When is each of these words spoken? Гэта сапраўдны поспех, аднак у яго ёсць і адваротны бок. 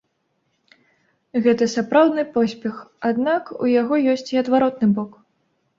Гэта 1.47 1.63
сапраўдны 1.75 2.23
поспех, 2.39 2.75
аднак 3.11 3.53
у 3.63 3.73
яго 3.81 3.95
ёсць 4.17 4.29
і 4.35 4.45
адваротны 4.45 4.87
бок. 4.99 5.11